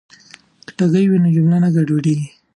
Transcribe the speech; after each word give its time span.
که 0.65 0.71
ټکي 0.77 1.03
وي 1.09 1.17
نو 1.23 1.29
جمله 1.35 1.57
نه 1.63 1.69
ګډوډیږي. 1.75 2.27